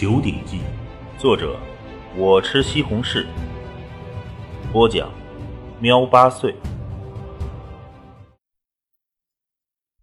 [0.00, 0.58] 九鼎记》，
[1.20, 1.58] 作者
[2.16, 3.26] 我吃西红柿，
[4.72, 5.12] 播讲
[5.80, 6.54] 喵八岁。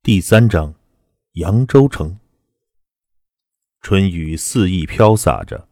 [0.03, 0.73] 第三章，
[1.35, 2.19] 扬州城。
[3.79, 5.65] 春雨肆意飘洒着，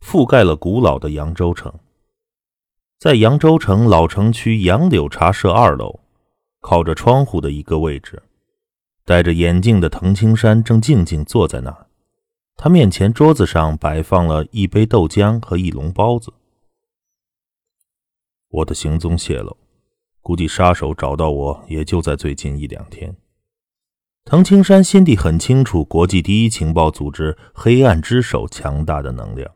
[0.00, 1.74] 覆盖了古老的扬州城。
[3.00, 5.98] 在扬州城老城区杨柳茶社二楼，
[6.60, 8.22] 靠着窗户的一个位置，
[9.04, 11.85] 戴着眼镜的滕青山正静静坐在那儿。
[12.56, 16.32] 他面前桌子上摆放了一杯豆浆和一笼包子。
[18.48, 19.56] 我的行踪泄露，
[20.22, 23.14] 估计杀手找到我也就在最近一两天。
[24.24, 29.52] 唐青山心底很清楚，国际第一情报组织“黑暗之手”强大的能量。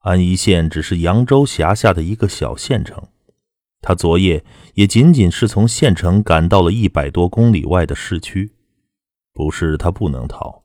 [0.00, 3.08] 安宜县只是扬州辖下的一个小县城，
[3.80, 8.52] 他昨夜也仅仅是从县城赶到了一百多公里外的市区。
[9.32, 10.63] 不是他不能逃，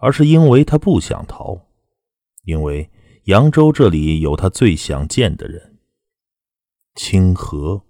[0.00, 1.66] 而是因为他不想逃，
[2.44, 2.90] 因为
[3.24, 5.78] 扬州这里有他最想见的人——
[6.94, 7.82] 清河。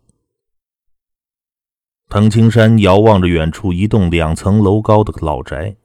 [2.09, 5.77] 滕青山遥望着远处一栋两层楼高的老宅，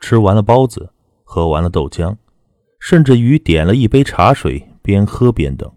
[0.00, 2.16] 吃完了包子，喝完了豆浆。
[2.80, 5.70] 甚至于点了一杯茶水，边喝边等。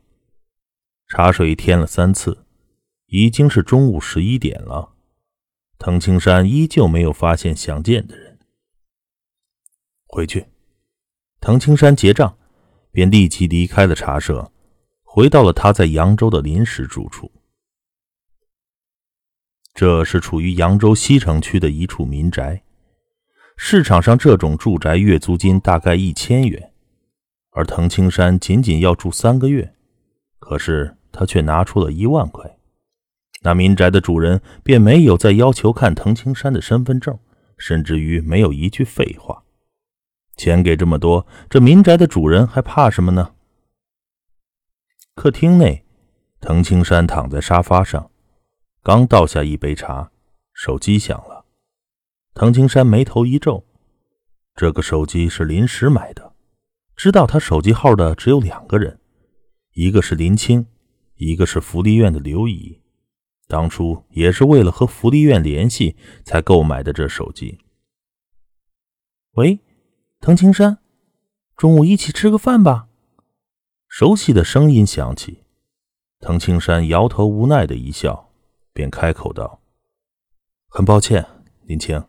[1.07, 2.45] 茶水添了三次，
[3.07, 4.93] 已经是中午十一点了。
[5.79, 8.37] 滕青山依旧没有发现想见的人。
[10.13, 10.45] 回去，
[11.39, 12.37] 滕青山结账，
[12.91, 14.51] 便立即离开了茶社，
[15.03, 17.31] 回到了他在扬州的临时住处。
[19.73, 22.61] 这是处于扬州西城区的一处民宅，
[23.55, 26.73] 市场上这种住宅月租金大概一千元。
[27.51, 29.73] 而滕青山仅仅要住三个月，
[30.39, 32.57] 可是他却拿出了一万块。
[33.43, 37.17] 那民宅的主人便没有再要求看滕青山的身份证，
[37.57, 39.45] 甚至于没有一句废话。
[40.41, 43.35] 钱给这么多，这民宅的主人还怕什么呢？
[45.13, 45.85] 客厅内，
[46.39, 48.09] 滕青山躺在沙发上，
[48.81, 50.09] 刚倒下一杯茶，
[50.51, 51.45] 手机响了。
[52.33, 53.63] 滕青山眉头一皱，
[54.55, 56.33] 这个手机是临时买的。
[56.95, 58.99] 知道他手机号的只有两个人，
[59.73, 60.65] 一个是林青，
[61.17, 62.81] 一个是福利院的刘姨。
[63.47, 65.95] 当初也是为了和福利院联系
[66.25, 67.59] 才购买的这手机。
[69.33, 69.59] 喂，
[70.23, 70.77] 滕青山，
[71.57, 72.87] 中午一起吃个饭吧。
[73.87, 75.45] 熟悉的声音响起，
[76.19, 78.31] 滕青山摇头无奈的一笑，
[78.71, 79.63] 便开口道
[80.69, 81.25] ：“很抱歉，
[81.63, 82.07] 林青，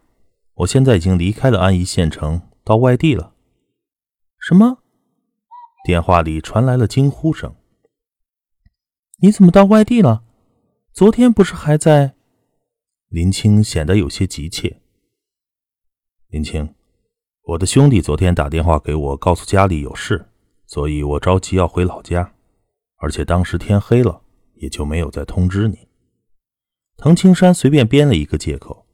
[0.56, 3.34] 我现在已经离开了安宜县城，到外地了。”
[4.39, 4.83] 什么？
[5.83, 7.56] 电话里传来了惊呼声。
[9.21, 10.23] 你怎么到外地了？
[10.93, 12.15] 昨天不是还在？
[13.09, 14.83] 林青显得有些急切。
[16.29, 16.75] 林青，
[17.43, 20.29] 我的兄弟昨天打电话给我，告诉家里有事，
[20.67, 22.35] 所以我着急要回老家，
[22.97, 24.23] 而且当时天黑了，
[24.55, 25.89] 也就没有再通知你。
[26.97, 28.87] 滕青山随便编了一个借口，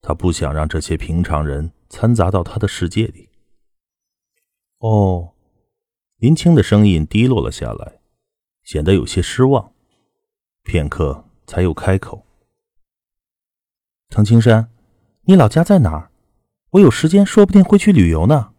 [0.00, 3.28] 他不想让这些平常人掺杂到他的世界里。
[4.78, 5.32] 哦。
[6.16, 8.00] 林青的声音低落了下来，
[8.62, 9.72] 显得有些失望。
[10.62, 12.26] 片刻，才又开口
[14.10, 14.70] ：“滕青山，
[15.22, 16.09] 你老家在哪儿？
[16.70, 18.52] 我有时间，说不定会去旅游呢。”“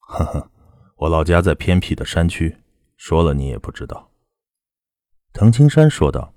[0.00, 0.50] 呵呵，
[0.96, 2.58] 我老家在偏僻的山区，
[2.96, 4.10] 说了你也不知道。”
[5.32, 6.32] 滕青山说道。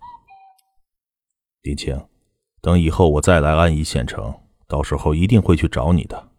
[1.61, 2.07] “林青，
[2.61, 6.31] 等以后我再来安宜县城，到时候一定会去找你的。”“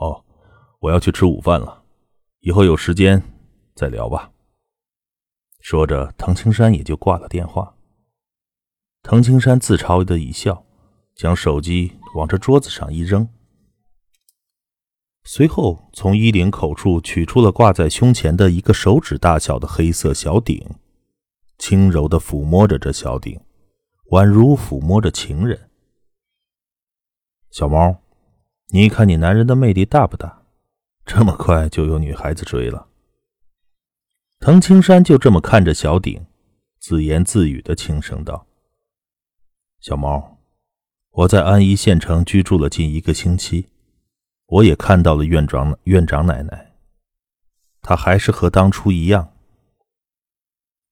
[0.00, 0.24] 哦，
[0.80, 1.84] 我要去吃午饭了。”
[2.40, 3.22] 以后有时间
[3.74, 4.30] 再聊吧。
[5.60, 7.74] 说着，滕青山也就挂了电话。
[9.02, 10.64] 滕青山自嘲的一笑，
[11.14, 13.28] 将手机往这桌子上一扔，
[15.24, 20.66] 随后从衣领口处取出了挂在胸前的一个手指大小的黑色小鼎，
[21.58, 23.38] 轻柔的抚摸着这小鼎，
[24.10, 25.68] 宛如抚摸着情人。
[27.50, 28.02] 小猫，
[28.68, 30.42] 你看你男人的魅力大不大？
[31.04, 32.88] 这么快就有女孩子追了？
[34.40, 36.26] 滕青山就这么看着小鼎，
[36.78, 38.46] 自言自语的轻声道
[39.80, 40.38] ：“小猫，
[41.10, 43.68] 我在安宜县城居住了近一个星期，
[44.48, 46.72] 我也看到了院长院长奶奶，
[47.82, 49.34] 她还是和当初一样。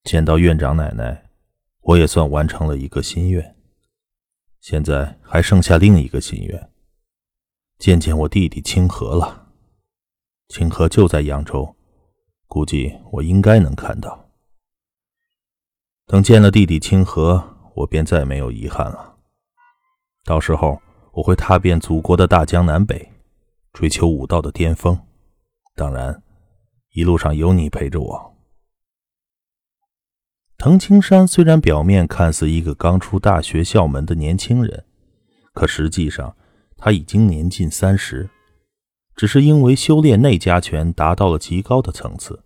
[0.03, 1.31] 见到院长奶奶，
[1.81, 3.55] 我也算完成了一个心愿。
[4.61, 6.71] 现在还剩下另一个心愿，
[7.79, 9.47] 见见我弟弟清河了。”
[10.49, 11.75] 清河就在扬州，
[12.45, 14.29] 估计我应该能看到。
[16.05, 19.17] 等见了弟弟清河，我便再没有遗憾了。
[20.23, 20.79] 到时候
[21.11, 23.11] 我会踏遍祖国的大江南北，
[23.79, 24.99] 追求武道的巅峰，
[25.75, 26.23] 当然，
[26.93, 28.35] 一路上有你陪着我。
[30.57, 34.83] 藤青山虽然表面看似一个刚出大学校门的年轻人，
[35.53, 36.35] 可实际上
[36.75, 38.31] 他已经年近三十，
[39.15, 42.43] 只是因为修炼内家拳达到了极高的层次，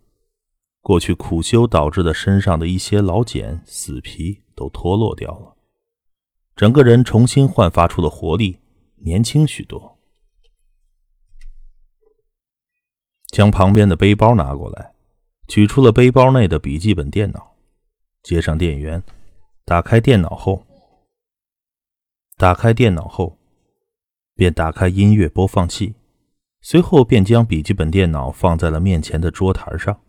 [0.81, 5.55] 过去苦修导致的身上的一些老茧、死皮都脱落掉了，
[6.57, 8.59] 整个人重新焕发出了活力，
[8.97, 9.90] 年轻许多。
[13.31, 14.93] 将旁边的背包拿过来，
[15.47, 17.55] 取出了背包内的笔记本电脑。
[18.21, 19.01] 接上电源，
[19.65, 20.67] 打开电脑后，
[22.37, 23.39] 打开电脑后，
[24.35, 25.95] 便打开音乐播放器，
[26.61, 30.01] 随后便将笔记本电脑放在了面前的桌台上。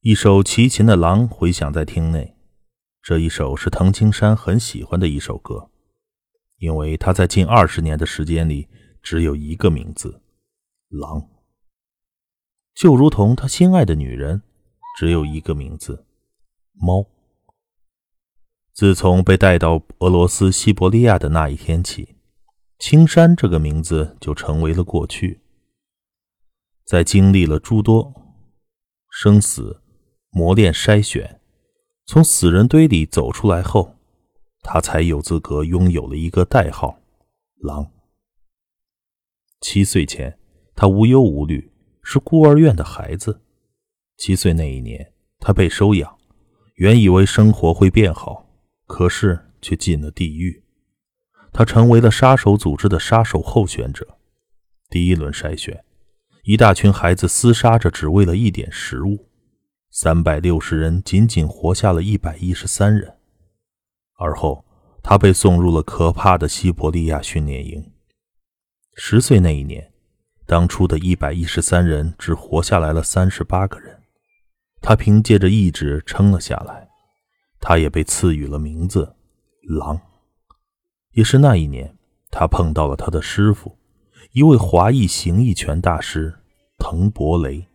[0.00, 2.36] 一首齐秦的《狼》回响在厅内，
[3.02, 5.70] 这一首是藤青山很喜欢的一首歌，
[6.58, 8.68] 因为他在近二十年的时间里
[9.02, 10.22] 只有一个名字——
[10.88, 11.28] 狼，
[12.74, 14.42] 就如同他心爱的女人。
[14.98, 16.04] 只有一个名字，
[16.74, 17.06] 猫。
[18.74, 22.16] 自从被带到俄罗斯西伯利亚的那一天起，
[22.78, 25.40] 青山这个名字就成为了过去。
[26.84, 28.12] 在经历了诸多
[29.08, 29.80] 生死
[30.28, 31.40] 磨练筛选，
[32.04, 33.96] 从死人堆里走出来后，
[34.60, 37.00] 他才有资格拥有了一个代号——
[37.64, 37.90] 狼。
[39.62, 40.36] 七岁前，
[40.74, 41.70] 他无忧无虑，
[42.02, 43.42] 是孤儿院的孩子。
[44.16, 46.18] 七岁那一年，他被收养，
[46.74, 48.50] 原以为生活会变好，
[48.88, 50.64] 可是却进了地狱。
[51.52, 54.18] 他成为了杀手组织的杀手候选者。
[54.90, 55.84] 第一轮筛选，
[56.42, 59.28] 一大群孩子厮杀着，只为了一点食物。
[59.92, 63.16] 三百六十人，仅仅活下了一百一十三人。
[64.18, 64.64] 而后，
[65.04, 67.91] 他被送入了可怕的西伯利亚训练营。
[68.94, 69.90] 十岁那一年，
[70.46, 73.98] 当初的一百一十三人只活下来了三十八个人。
[74.82, 76.88] 他凭借着意志撑了下来，
[77.58, 79.16] 他也被赐予了名字——
[79.66, 79.98] 狼。
[81.12, 81.96] 也是那一年，
[82.30, 83.78] 他碰到了他的师傅，
[84.32, 86.40] 一位华裔形意拳大师
[86.78, 87.66] 滕伯雷。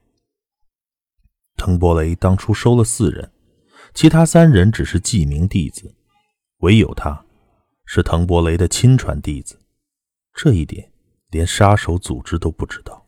[1.56, 3.32] 滕伯雷当初收了四人，
[3.94, 5.96] 其他三人只是记名弟子，
[6.60, 7.26] 唯有他，
[7.86, 9.60] 是滕伯雷的亲传弟子。
[10.34, 10.92] 这一点，
[11.38, 13.08] 连杀手组织都不知道。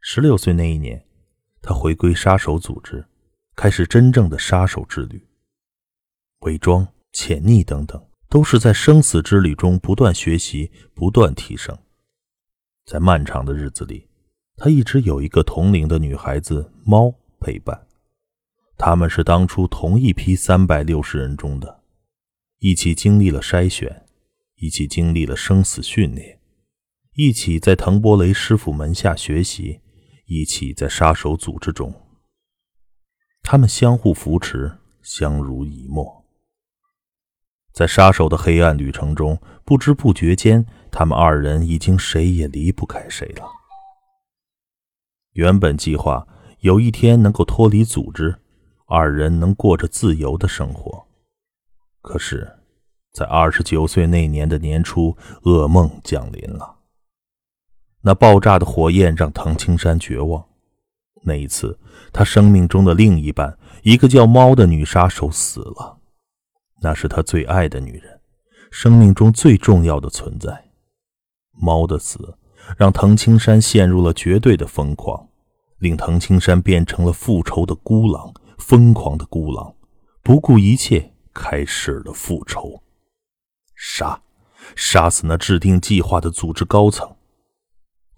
[0.00, 1.04] 十六岁那一年。
[1.60, 3.04] 他回归杀手组织，
[3.56, 5.26] 开始真正的杀手之旅。
[6.42, 11.76] 伪装、潜匿等等，都是在生死之旅中不断学习、不断提升。
[12.86, 14.08] 在漫长的日子里，
[14.56, 17.88] 他一直有一个同龄的女孩子猫陪伴。
[18.76, 21.82] 他们是当初同一批三百六十人中的，
[22.60, 24.06] 一起经历了筛选，
[24.54, 26.37] 一起经历了生死训练，
[27.20, 29.80] 一起在滕伯雷师傅门下学习。
[30.26, 31.92] 一起在杀手组织中，
[33.42, 36.24] 他们相互扶持，相濡以沫。
[37.72, 43.50] 在杀手的黑暗旅程中，不知不觉间，他们二人已经谁也离不开谁了。
[45.32, 46.24] 原本计划
[46.60, 48.38] 有一天能够脱离组织，
[48.86, 51.08] 二人能过着自由的生活。
[52.00, 52.48] 可是，
[53.12, 56.77] 在二十九岁那年的年初，噩梦降临了。
[58.02, 60.44] 那爆炸的火焰让唐青山绝望。
[61.24, 61.78] 那一次，
[62.12, 65.98] 他生命中的另一半，一个叫猫的女杀手死了。
[66.80, 68.20] 那是他最爱的女人，
[68.70, 70.70] 生命中最重要的存在。
[71.50, 72.38] 猫的死
[72.76, 75.28] 让藤青山陷入了绝对的疯狂，
[75.78, 79.74] 令藤青山变成了复仇的孤狼，疯狂的孤狼，
[80.22, 82.80] 不顾一切开始了复仇。
[83.74, 84.22] 杀，
[84.76, 87.16] 杀死那制定计划的组织高层。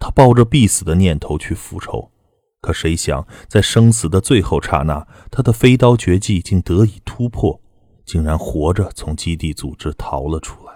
[0.01, 2.11] 他抱着必死的念头去复仇，
[2.59, 7.61] 可谁想，在生死的最后刹那，他的飞刀绝技竟得以突破，
[8.03, 10.73] 竟然活着从基地组织逃了出来。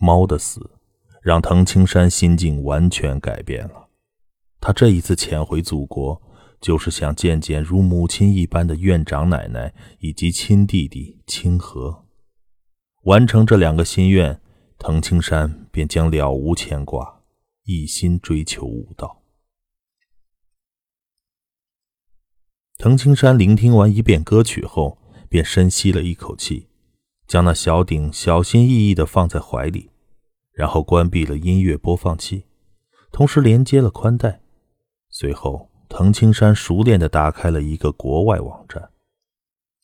[0.00, 0.70] 猫的死
[1.22, 3.90] 让藤青山心境完全改变了。
[4.58, 6.22] 他这一次潜回祖国，
[6.58, 12.06] 就是想见见如母亲一般的院长奶奶以及亲弟弟清河，
[13.02, 14.40] 完成这两个心愿。
[14.78, 17.22] 藤青山便将了无牵挂，
[17.64, 19.22] 一心追求武道。
[22.78, 26.68] 藤青山聆听完一遍歌曲后，便深吸了一口气，
[27.26, 29.90] 将那小鼎小心翼翼地放在怀里，
[30.52, 32.44] 然后关闭了音乐播放器，
[33.10, 34.42] 同时连接了宽带。
[35.08, 38.90] 随后，藤青山熟练地打开了一个国外网站，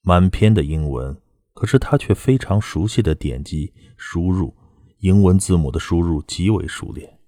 [0.03, 1.19] 满篇的英文，
[1.55, 4.55] 可是他却非常熟悉的点击输入。
[5.03, 7.19] 英文字母的输入极为熟练。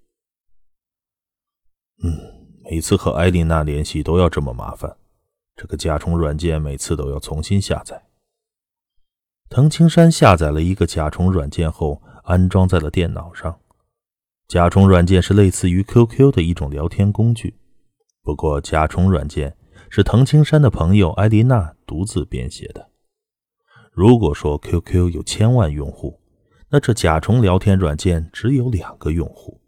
[2.01, 2.09] 嗯，
[2.63, 4.95] 每次和艾丽娜联系都要这么麻烦，
[5.57, 8.05] 这个甲虫软件每次都要重新下载。
[9.49, 13.59] 藤青山下载了一个甲虫软件后，安装在了电脑上。
[14.47, 17.59] 甲虫软件是类似于 QQ 的一种聊天工具，
[18.21, 19.57] 不过甲虫软件
[19.89, 22.89] 是藤青山的朋友艾琳娜独自编写的。
[23.91, 26.21] 如果说 QQ 有千万用户，
[26.75, 29.61] 那这甲虫聊天软件只有两个用户，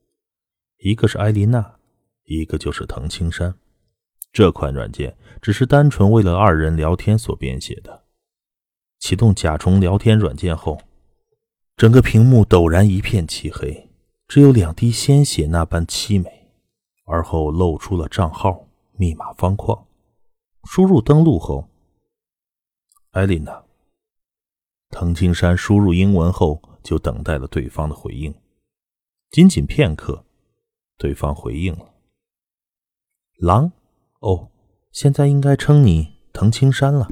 [0.79, 1.75] 一个是艾丽娜，
[2.25, 3.55] 一个就是藤青山。
[4.33, 8.03] 这款软件只是单纯为了二人聊天所编写的。
[8.99, 10.81] 启动甲虫聊天软件后，
[11.77, 13.89] 整个屏幕陡然一片漆黑，
[14.27, 16.49] 只有两滴鲜血那般凄美。
[17.05, 19.87] 而后露出了账号、密码方框。
[20.65, 21.69] 输入登录后，
[23.11, 23.63] 艾丽娜、
[24.89, 28.33] 藤青山输入英文后，就等待了对方的回应。
[29.29, 30.25] 仅仅片刻，
[30.97, 31.93] 对方回应了
[33.39, 33.73] ：“狼，
[34.21, 34.49] 哦，
[34.93, 37.09] 现在应该称你藤青山了。”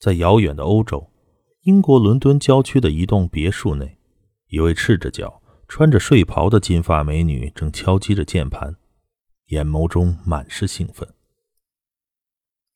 [0.00, 1.10] 在遥远的欧洲，
[1.64, 3.98] 英国伦敦郊区的一栋别墅内，
[4.46, 8.76] 一位赤着脚、穿着睡袍的金发美女正敲击着键盘，
[9.48, 11.06] 眼眸中满是兴奋。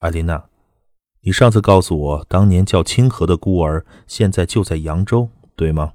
[0.01, 0.51] 艾琳娜，
[1.27, 5.95] 你上次告诉我，当年叫清河的孤儿现在就在扬州，对吗？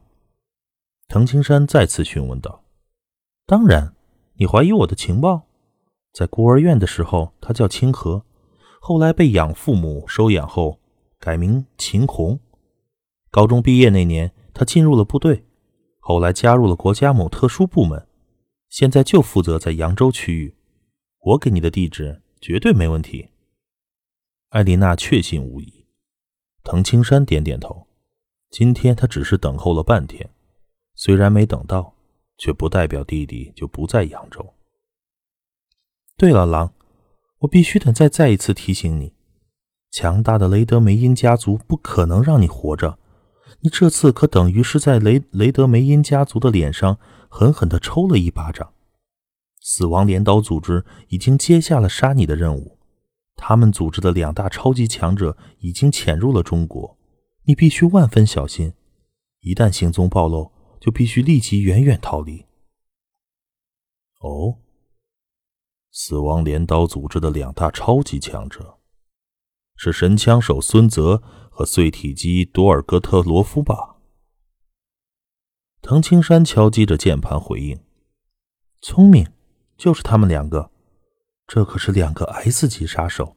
[1.07, 2.65] 藤青山再次询问道。
[3.45, 3.95] 当然，
[4.33, 5.43] 你怀疑我的情报？
[6.11, 8.25] 在孤儿院的时候，他叫清河，
[8.81, 10.79] 后来被养父母收养后。
[11.17, 12.38] 改名秦红。
[13.29, 15.45] 高中毕业那年，他进入了部队，
[16.00, 18.05] 后来加入了国家某特殊部门，
[18.67, 20.55] 现在就负责在扬州区域。
[21.19, 23.29] 我给你的地址绝对没问题。
[24.51, 25.86] 艾丽娜确信无疑。
[26.62, 27.88] 藤青山点点头。
[28.50, 30.29] 今天他只是等候了半天，
[30.93, 31.96] 虽然没等到，
[32.38, 34.53] 却不代表弟弟就不在扬州。
[36.17, 36.74] 对了，狼，
[37.39, 39.13] 我必须得再再一次提醒你。
[39.89, 43.00] 强大的雷德梅因家族不可能让你活着，
[43.62, 48.74] 你这次可等于是在雷雷德梅因家族的脸上狠狠地抽了一巴掌。
[49.62, 52.79] 死亡镰刀组织已经接下了杀你的任务，
[53.43, 57.00] 他们组织的两大超级强者已经潜入了中国，
[57.45, 58.75] 你必须万分小心，
[59.39, 62.45] 一旦行踪暴露，就必须立即远远逃离。
[64.19, 64.60] 哦，
[65.91, 68.77] 死亡镰刀组织的两大超级强者。
[69.75, 73.95] 是神枪手孙泽和碎体机多尔戈特罗夫吧？
[75.81, 77.83] 藤青山敲击着键盘回应
[78.79, 79.25] ：“聪明，
[79.75, 80.71] 就是他们两个。
[81.53, 83.36] 这可是两个 S 级杀手，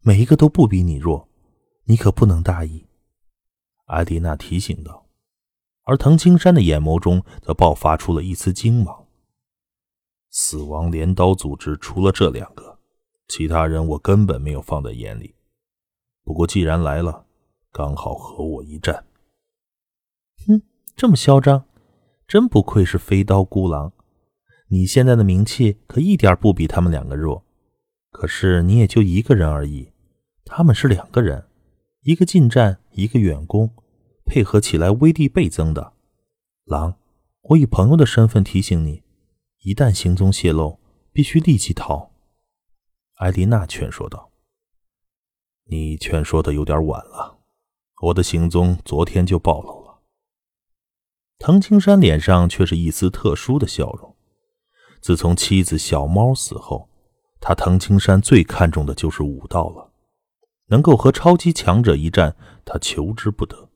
[0.00, 1.28] 每一个都不比你弱，
[1.84, 2.88] 你可不能大意。”
[3.86, 5.06] 艾迪娜提醒道。
[5.84, 9.06] 而藤青山的眼眸中则爆发出了一丝精芒。
[10.28, 12.80] 死亡镰刀组织除了这两个，
[13.28, 15.36] 其他人我根本没有放在眼里。
[16.24, 17.26] 不过，既然来了，
[17.70, 19.06] 刚好和我一战。
[20.48, 20.62] 哼，
[20.96, 21.64] 这么嚣张，
[22.26, 23.92] 真不愧是飞刀孤狼。
[24.66, 27.44] 你现在的名气可一点不比他们两个弱。
[28.12, 29.90] 可是你也就一个人而已，
[30.44, 31.48] 他们是两个人，
[32.02, 33.74] 一个近战，一个远攻，
[34.24, 35.94] 配合起来威力倍增的。
[36.66, 36.96] 狼，
[37.40, 39.02] 我以朋友的身份提醒你，
[39.62, 40.78] 一旦行踪泄露，
[41.12, 42.12] 必须立即逃。
[43.14, 44.30] 艾丽娜劝说道。
[45.66, 47.38] 你劝说的有点晚了，
[48.02, 50.02] 我的行踪昨天就暴露了。
[51.38, 54.14] 藤青山脸上却是一丝特殊的笑容。
[55.00, 56.90] 自从妻子小猫死后，
[57.42, 59.92] 他藤青山最看重的就是武道了。
[60.68, 62.34] 能够和超级强者一战，
[62.64, 63.68] 他求之不得。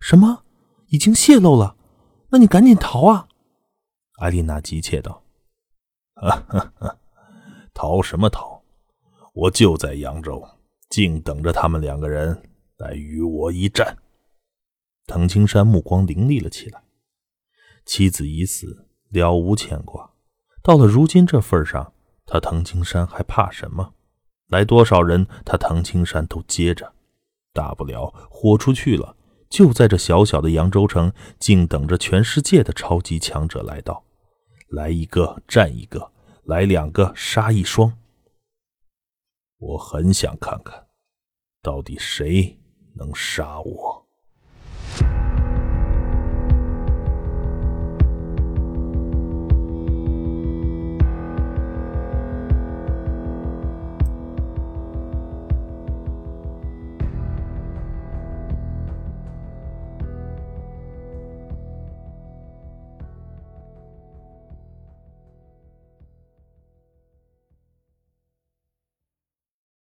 [0.00, 0.44] 什么？
[0.88, 1.76] 已经泄露了？
[2.30, 3.28] 那你赶紧逃啊！
[4.18, 5.22] 艾丽娜急切道：“，
[7.72, 8.62] 逃什么逃？
[9.32, 10.46] 我就在扬州。”
[10.90, 12.42] 静等着他们两个人
[12.78, 13.98] 来与我一战。
[15.06, 16.82] 藤青山目光凌厉了起来。
[17.84, 20.10] 妻子已死，了无牵挂。
[20.62, 21.92] 到了如今这份上，
[22.28, 23.94] 他藤青山还怕什么？
[24.48, 26.92] 来多少人，他藤青山都接着。
[27.54, 29.16] 大不了豁出去了，
[29.48, 34.04] 就在这小小的扬州城，静等着全世界的超级强者来到。
[34.68, 36.12] 来一个战一个，
[36.44, 37.92] 来两个杀一双。
[39.56, 40.86] 我很想看看，
[41.62, 42.58] 到底谁
[42.94, 43.97] 能杀我。